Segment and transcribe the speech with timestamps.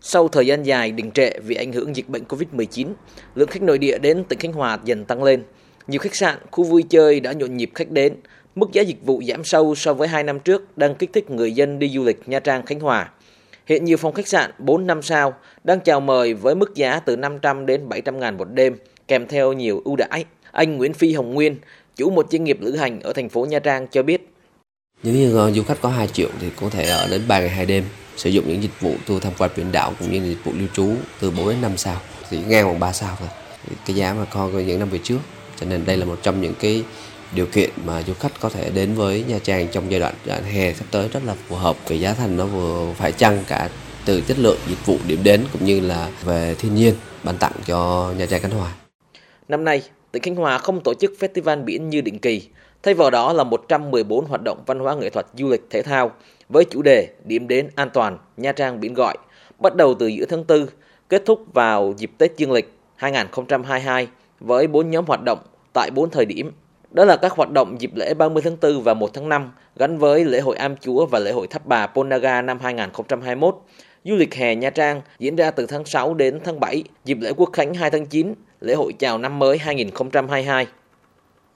[0.00, 2.86] Sau thời gian dài đình trệ vì ảnh hưởng dịch bệnh COVID-19,
[3.34, 5.42] lượng khách nội địa đến tỉnh Khánh Hòa dần tăng lên.
[5.86, 8.14] Nhiều khách sạn, khu vui chơi đã nhộn nhịp khách đến.
[8.54, 11.52] Mức giá dịch vụ giảm sâu so với 2 năm trước đang kích thích người
[11.52, 13.10] dân đi du lịch Nha Trang Khánh Hòa.
[13.66, 17.16] Hiện nhiều phòng khách sạn 4 năm sao đang chào mời với mức giá từ
[17.16, 18.76] 500 đến 700 ngàn một đêm,
[19.08, 20.24] kèm theo nhiều ưu đãi.
[20.50, 21.56] Anh Nguyễn Phi Hồng Nguyên,
[21.96, 24.28] chủ một doanh nghiệp lữ hành ở thành phố Nha Trang cho biết.
[25.02, 27.66] Nếu như du khách có 2 triệu thì có thể ở đến 3 ngày 2
[27.66, 27.84] đêm,
[28.16, 30.68] sử dụng những dịch vụ tour tham quan biển đảo cũng như dịch vụ lưu
[30.74, 32.00] trú từ 4 đến 5 sao,
[32.30, 33.28] thì ngang bằng 3 sao thôi.
[33.86, 35.18] Cái giá mà con những năm về trước.
[35.60, 36.82] Cho nên đây là một trong những cái
[37.34, 40.44] điều kiện mà du khách có thể đến với Nha Trang trong giai đoạn, đoạn
[40.44, 43.68] hè sắp tới rất là phù hợp về giá thành nó vừa phải chăng cả
[44.04, 47.52] từ chất lượng dịch vụ điểm đến cũng như là về thiên nhiên ban tặng
[47.66, 48.72] cho Nha Trang Khánh Hòa.
[49.48, 49.82] Năm nay,
[50.12, 52.42] tỉnh Khánh Hòa không tổ chức festival biển như định kỳ,
[52.86, 56.12] thay vào đó là 114 hoạt động văn hóa nghệ thuật du lịch thể thao
[56.48, 59.16] với chủ đề điểm đến an toàn Nha Trang biển gọi,
[59.58, 60.66] bắt đầu từ giữa tháng 4,
[61.08, 64.08] kết thúc vào dịp Tết Dương lịch 2022
[64.40, 65.38] với 4 nhóm hoạt động
[65.72, 66.52] tại 4 thời điểm.
[66.90, 69.98] Đó là các hoạt động dịp lễ 30 tháng 4 và 1 tháng 5 gắn
[69.98, 73.56] với lễ hội Am Chúa và lễ hội Tháp Bà Ponaga năm 2021.
[74.04, 77.32] Du lịch hè Nha Trang diễn ra từ tháng 6 đến tháng 7, dịp lễ
[77.36, 80.66] Quốc khánh 2 tháng 9, lễ hội chào năm mới 2022.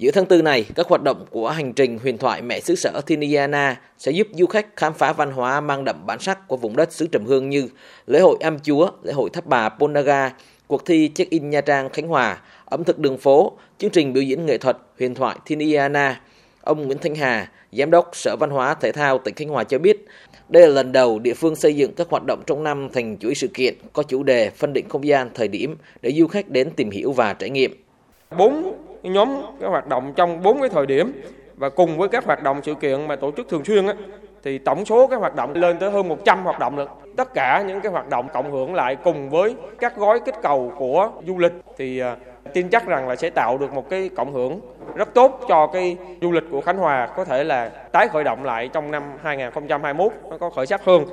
[0.00, 3.00] Giữa tháng 4 này, các hoạt động của hành trình huyền thoại mẹ xứ sở
[3.06, 6.76] Tiniana sẽ giúp du khách khám phá văn hóa mang đậm bản sắc của vùng
[6.76, 7.68] đất xứ Trầm Hương như
[8.06, 10.32] lễ hội Am Chúa, lễ hội Tháp Bà Ponaga,
[10.66, 14.46] cuộc thi check-in Nha Trang Khánh Hòa, ẩm thực đường phố, chương trình biểu diễn
[14.46, 16.20] nghệ thuật huyền thoại Tiniana.
[16.60, 19.78] Ông Nguyễn Thanh Hà, Giám đốc Sở Văn hóa Thể thao tỉnh Khánh Hòa cho
[19.78, 20.04] biết,
[20.48, 23.34] đây là lần đầu địa phương xây dựng các hoạt động trong năm thành chuỗi
[23.34, 26.70] sự kiện có chủ đề phân định không gian thời điểm để du khách đến
[26.70, 27.84] tìm hiểu và trải nghiệm.
[28.38, 29.28] Bốn nhóm
[29.60, 31.22] các hoạt động trong bốn cái thời điểm
[31.56, 33.94] và cùng với các hoạt động sự kiện mà tổ chức thường xuyên á,
[34.42, 36.90] thì tổng số các hoạt động lên tới hơn 100 hoạt động được.
[37.16, 40.72] Tất cả những cái hoạt động cộng hưởng lại cùng với các gói kích cầu
[40.78, 42.16] của du lịch thì à,
[42.52, 44.60] tin chắc rằng là sẽ tạo được một cái cộng hưởng
[44.94, 48.44] rất tốt cho cái du lịch của Khánh Hòa có thể là tái khởi động
[48.44, 51.04] lại trong năm 2021 nó có khởi sắc hơn.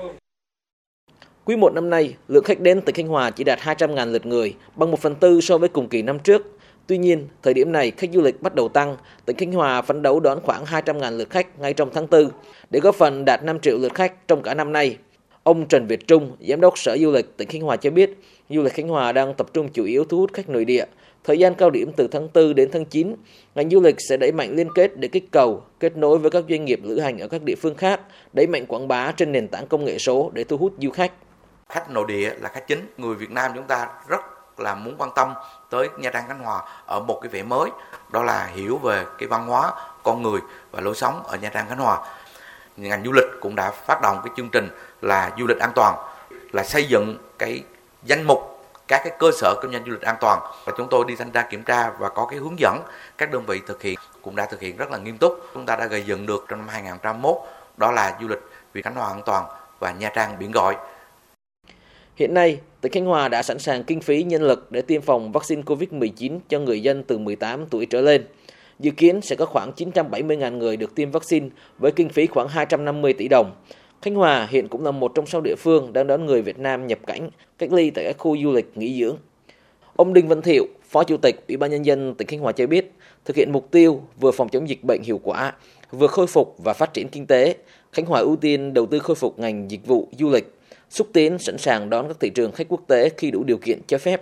[1.46, 4.56] Quý 1 năm nay, lượng khách đến tỉnh Khánh Hòa chỉ đạt 200.000 lượt người,
[4.76, 6.57] bằng 1 phần tư so với cùng kỳ năm trước.
[6.88, 10.02] Tuy nhiên, thời điểm này khách du lịch bắt đầu tăng, tỉnh Khánh Hòa phấn
[10.02, 12.30] đấu đón khoảng 200.000 lượt khách ngay trong tháng 4
[12.70, 14.98] để góp phần đạt 5 triệu lượt khách trong cả năm nay.
[15.44, 18.18] Ông Trần Việt Trung, Giám đốc Sở Du lịch tỉnh Khánh Hòa cho biết,
[18.50, 20.86] du lịch Khánh Hòa đang tập trung chủ yếu thu hút khách nội địa.
[21.24, 23.16] Thời gian cao điểm từ tháng 4 đến tháng 9,
[23.56, 26.44] ngành du lịch sẽ đẩy mạnh liên kết để kích cầu, kết nối với các
[26.50, 28.02] doanh nghiệp lữ hành ở các địa phương khác,
[28.34, 31.12] đẩy mạnh quảng bá trên nền tảng công nghệ số để thu hút du khách.
[31.70, 35.12] Khách nội địa là khách chính, người Việt Nam chúng ta rất là muốn quan
[35.16, 35.34] tâm
[35.70, 37.70] tới Nha Trang Khánh Hòa ở một cái vẻ mới,
[38.10, 39.72] đó là hiểu về cái văn hóa
[40.04, 40.40] con người
[40.72, 42.00] và lối sống ở Nha Trang Khánh Hòa.
[42.78, 44.70] Ngành du lịch cũng đã phát động cái chương trình
[45.02, 45.96] là du lịch an toàn,
[46.52, 47.64] là xây dựng cái
[48.04, 48.54] danh mục
[48.88, 50.40] các cái cơ sở kinh doanh du lịch an toàn.
[50.66, 52.82] Và chúng tôi đi thanh tra kiểm tra và có cái hướng dẫn
[53.18, 55.40] các đơn vị thực hiện cũng đã thực hiện rất là nghiêm túc.
[55.54, 57.38] Chúng ta đã gây dựng được trong năm 2021
[57.78, 58.40] đó là du lịch
[58.74, 59.46] việt Khánh Hòa an toàn
[59.80, 60.76] và Nha Trang biển gọi.
[62.18, 65.32] Hiện nay, tỉnh Khánh Hòa đã sẵn sàng kinh phí nhân lực để tiêm phòng
[65.32, 68.26] vaccine COVID-19 cho người dân từ 18 tuổi trở lên.
[68.80, 73.14] Dự kiến sẽ có khoảng 970.000 người được tiêm vaccine với kinh phí khoảng 250
[73.14, 73.52] tỷ đồng.
[74.02, 76.88] Khánh Hòa hiện cũng là một trong sáu địa phương đang đón người Việt Nam
[76.88, 79.18] nhập cảnh, cách ly tại các khu du lịch nghỉ dưỡng.
[79.96, 82.68] Ông Đinh Văn Thiệu, Phó Chủ tịch Ủy ban Nhân dân tỉnh Khánh Hòa cho
[82.68, 82.92] biết,
[83.26, 85.54] thực hiện mục tiêu vừa phòng chống dịch bệnh hiệu quả,
[85.92, 87.56] vừa khôi phục và phát triển kinh tế,
[87.92, 90.57] Khánh Hòa ưu tiên đầu tư khôi phục ngành dịch vụ du lịch,
[90.90, 93.82] xúc tiến sẵn sàng đón các thị trường khách quốc tế khi đủ điều kiện
[93.88, 94.22] cho phép.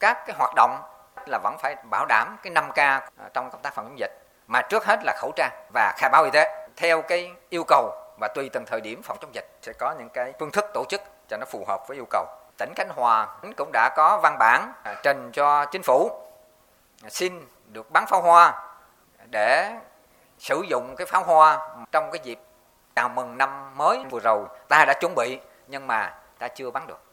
[0.00, 0.80] Các cái hoạt động
[1.26, 4.10] là vẫn phải bảo đảm cái 5K ờ, trong công tác phòng chống dịch
[4.46, 7.92] mà trước hết là khẩu trang và khai báo y tế theo cái yêu cầu
[8.20, 10.84] và tùy từng thời điểm phòng chống dịch sẽ có những cái phương thức tổ
[10.88, 12.26] chức cho nó phù hợp với yêu cầu.
[12.58, 16.10] Tỉnh Khánh Hòa cũng đã có văn bản ờ, trình cho chính phủ
[17.02, 18.62] ờ, xin được bắn pháo hoa
[19.30, 19.72] để
[20.38, 22.38] sử dụng cái pháo hoa trong cái dịp
[22.96, 25.38] chào mừng năm mới vừa rồi ta đã chuẩn bị
[25.70, 27.09] nhưng mà ta chưa bắn được.